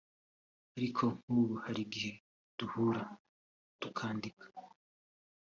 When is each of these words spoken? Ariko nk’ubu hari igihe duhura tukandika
Ariko 0.77 1.03
nk’ubu 1.23 1.55
hari 1.63 1.81
igihe 1.87 2.11
duhura 2.57 3.03
tukandika 3.81 4.45